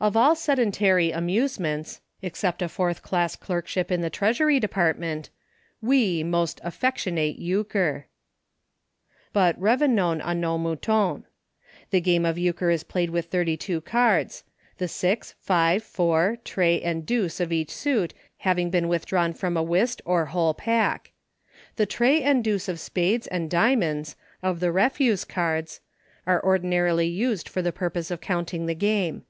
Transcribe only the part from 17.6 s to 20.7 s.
suit having been withdrawn from a "Whist or whole